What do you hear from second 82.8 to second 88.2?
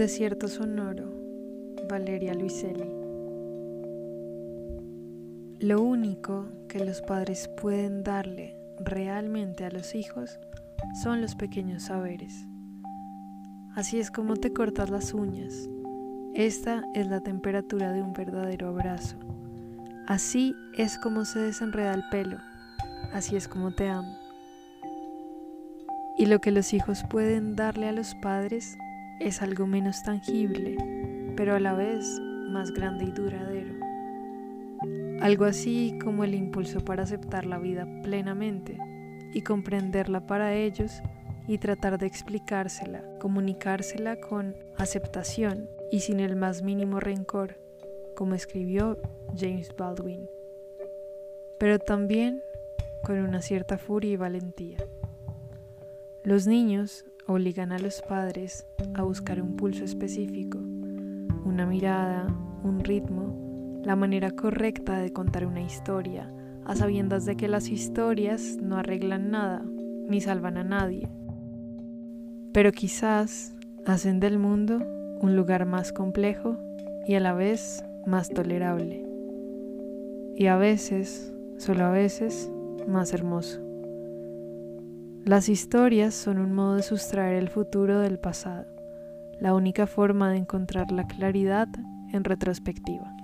más hermoso. Las historias son un modo de sustraer el futuro del